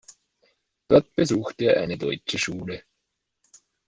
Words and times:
Dort 0.87 1.13
besuchte 1.13 1.65
er 1.65 1.81
eine 1.83 1.95
deutsche 1.95 2.39
Schule. 2.39 2.81